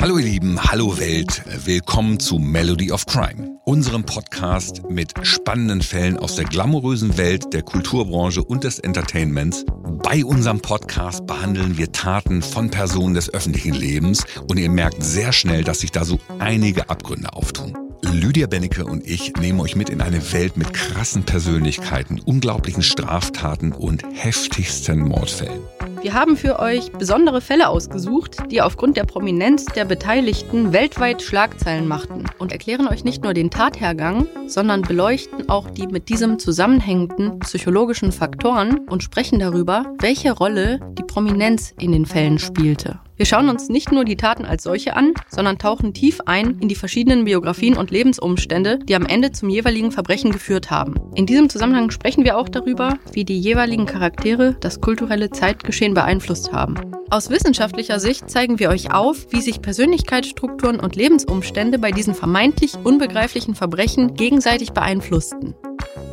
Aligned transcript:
Hallo 0.00 0.16
ihr 0.16 0.24
Lieben, 0.24 0.58
hallo 0.58 0.98
Welt, 0.98 1.42
willkommen 1.66 2.18
zu 2.18 2.38
Melody 2.38 2.90
of 2.90 3.04
Crime, 3.04 3.58
unserem 3.66 4.02
Podcast 4.02 4.80
mit 4.88 5.12
spannenden 5.26 5.82
Fällen 5.82 6.16
aus 6.16 6.36
der 6.36 6.46
glamourösen 6.46 7.18
Welt 7.18 7.52
der 7.52 7.60
Kulturbranche 7.60 8.42
und 8.42 8.64
des 8.64 8.78
Entertainments. 8.78 9.66
Bei 10.02 10.24
unserem 10.24 10.60
Podcast 10.60 11.26
behandeln 11.26 11.76
wir 11.76 11.92
Taten 11.92 12.40
von 12.40 12.70
Personen 12.70 13.12
des 13.12 13.28
öffentlichen 13.34 13.74
Lebens 13.74 14.24
und 14.48 14.58
ihr 14.58 14.70
merkt 14.70 15.02
sehr 15.02 15.32
schnell, 15.32 15.64
dass 15.64 15.80
sich 15.80 15.92
da 15.92 16.06
so 16.06 16.18
einige 16.38 16.88
Abgründe 16.88 17.34
auftun. 17.34 17.76
Lydia 18.00 18.46
Bennecke 18.46 18.86
und 18.86 19.06
ich 19.06 19.34
nehmen 19.34 19.60
euch 19.60 19.76
mit 19.76 19.90
in 19.90 20.00
eine 20.00 20.32
Welt 20.32 20.56
mit 20.56 20.72
krassen 20.72 21.24
Persönlichkeiten, 21.24 22.20
unglaublichen 22.20 22.82
Straftaten 22.82 23.72
und 23.72 24.02
heftigsten 24.14 25.00
Mordfällen. 25.00 25.60
Wir 26.02 26.14
haben 26.14 26.38
für 26.38 26.58
euch 26.58 26.90
besondere 26.92 27.42
Fälle 27.42 27.68
ausgesucht, 27.68 28.38
die 28.50 28.62
aufgrund 28.62 28.96
der 28.96 29.04
Prominenz 29.04 29.66
der 29.66 29.84
Beteiligten 29.84 30.72
weltweit 30.72 31.20
Schlagzeilen 31.20 31.86
machten 31.86 32.24
und 32.38 32.52
erklären 32.52 32.88
euch 32.88 33.04
nicht 33.04 33.22
nur 33.22 33.34
den 33.34 33.50
Tathergang, 33.50 34.26
sondern 34.50 34.82
beleuchten 34.82 35.48
auch 35.48 35.70
die 35.70 35.86
mit 35.86 36.08
diesem 36.08 36.38
zusammenhängenden 36.38 37.38
psychologischen 37.40 38.12
Faktoren 38.12 38.80
und 38.88 39.02
sprechen 39.02 39.38
darüber, 39.38 39.94
welche 40.00 40.32
Rolle 40.32 40.80
die 40.98 41.02
Prominenz 41.02 41.74
in 41.78 41.92
den 41.92 42.06
Fällen 42.06 42.38
spielte. 42.38 43.00
Wir 43.20 43.26
schauen 43.26 43.50
uns 43.50 43.68
nicht 43.68 43.92
nur 43.92 44.06
die 44.06 44.16
Taten 44.16 44.46
als 44.46 44.62
solche 44.62 44.96
an, 44.96 45.12
sondern 45.28 45.58
tauchen 45.58 45.92
tief 45.92 46.22
ein 46.24 46.58
in 46.60 46.68
die 46.68 46.74
verschiedenen 46.74 47.24
Biografien 47.24 47.76
und 47.76 47.90
Lebensumstände, 47.90 48.78
die 48.78 48.94
am 48.94 49.04
Ende 49.04 49.30
zum 49.30 49.50
jeweiligen 49.50 49.92
Verbrechen 49.92 50.32
geführt 50.32 50.70
haben. 50.70 50.94
In 51.14 51.26
diesem 51.26 51.50
Zusammenhang 51.50 51.90
sprechen 51.90 52.24
wir 52.24 52.38
auch 52.38 52.48
darüber, 52.48 52.94
wie 53.12 53.26
die 53.26 53.38
jeweiligen 53.38 53.84
Charaktere 53.84 54.56
das 54.60 54.80
kulturelle 54.80 55.28
Zeitgeschehen 55.30 55.92
beeinflusst 55.92 56.50
haben. 56.52 56.76
Aus 57.12 57.28
wissenschaftlicher 57.28 57.98
Sicht 57.98 58.30
zeigen 58.30 58.60
wir 58.60 58.70
euch 58.70 58.92
auf, 58.92 59.26
wie 59.30 59.40
sich 59.40 59.60
Persönlichkeitsstrukturen 59.60 60.78
und 60.78 60.94
Lebensumstände 60.94 61.80
bei 61.80 61.90
diesen 61.90 62.14
vermeintlich 62.14 62.74
unbegreiflichen 62.84 63.56
Verbrechen 63.56 64.14
gegenseitig 64.14 64.70
beeinflussten. 64.70 65.56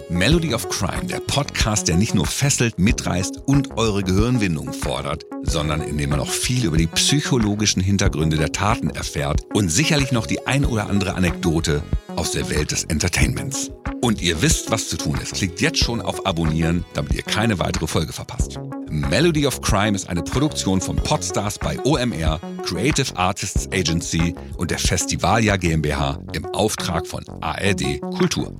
Melody 0.09 0.55
of 0.55 0.67
Crime, 0.69 1.05
der 1.05 1.19
Podcast, 1.19 1.87
der 1.87 1.97
nicht 1.97 2.15
nur 2.15 2.25
fesselt, 2.25 2.79
mitreißt 2.79 3.43
und 3.45 3.77
eure 3.77 4.01
Gehirnwindung 4.01 4.73
fordert, 4.73 5.25
sondern 5.43 5.81
in 5.81 5.99
dem 5.99 6.09
man 6.09 6.19
auch 6.19 6.29
viel 6.29 6.65
über 6.65 6.77
die 6.77 6.87
psychologischen 6.87 7.83
Hintergründe 7.83 8.37
der 8.37 8.51
Taten 8.51 8.89
erfährt 8.89 9.41
und 9.53 9.69
sicherlich 9.69 10.11
noch 10.11 10.25
die 10.25 10.47
ein 10.47 10.65
oder 10.65 10.89
andere 10.89 11.13
Anekdote 11.13 11.83
aus 12.15 12.31
der 12.31 12.49
Welt 12.49 12.71
des 12.71 12.85
Entertainments. 12.85 13.69
Und 14.01 14.21
ihr 14.23 14.41
wisst, 14.41 14.71
was 14.71 14.89
zu 14.89 14.97
tun 14.97 15.19
ist. 15.21 15.35
Klickt 15.35 15.61
jetzt 15.61 15.79
schon 15.79 16.01
auf 16.01 16.25
Abonnieren, 16.25 16.85
damit 16.95 17.13
ihr 17.13 17.23
keine 17.23 17.59
weitere 17.59 17.85
Folge 17.85 18.13
verpasst. 18.13 18.59
Melody 18.89 19.45
of 19.45 19.61
Crime 19.61 19.95
ist 19.95 20.09
eine 20.09 20.23
Produktion 20.23 20.81
von 20.81 20.95
Podstars 20.95 21.59
bei 21.59 21.77
OMR, 21.83 22.39
Creative 22.65 23.15
Artists 23.15 23.67
Agency 23.71 24.35
und 24.57 24.71
der 24.71 24.79
Festivalia 24.79 25.57
GmbH 25.57 26.19
im 26.33 26.45
Auftrag 26.45 27.05
von 27.07 27.23
ARD 27.41 28.01
Kultur. 28.01 28.53